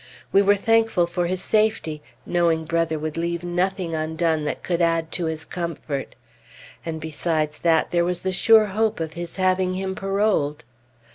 We 0.31 0.41
were 0.41 0.55
thankful 0.55 1.05
for 1.05 1.27
his 1.27 1.43
safety, 1.43 2.01
knowing 2.25 2.65
Brother 2.65 2.97
would 2.97 3.17
leave 3.17 3.43
nothing 3.43 3.93
undone 3.93 4.45
that 4.45 4.63
could 4.63 4.81
add 4.81 5.11
to 5.11 5.25
his 5.25 5.45
comfort. 5.45 6.15
And 6.83 6.99
besides 6.99 7.59
that, 7.59 7.91
there 7.91 8.03
was 8.03 8.23
the 8.23 8.33
sure 8.33 8.65
hope 8.73 8.99
of 8.99 9.13
his 9.13 9.35
having 9.35 9.75
him 9.75 9.93
paroled. 9.93 10.63